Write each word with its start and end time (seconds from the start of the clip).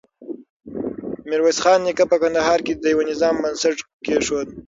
ميرويس 1.27 1.57
خان 1.63 1.79
نيکه 1.85 2.05
په 2.11 2.15
کندهار 2.21 2.59
کې 2.65 2.73
د 2.75 2.83
يوه 2.93 3.03
نظام 3.11 3.35
بنسټ 3.43 3.77
کېښود. 4.05 4.47